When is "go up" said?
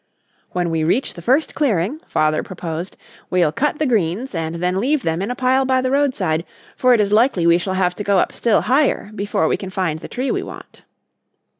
8.03-8.31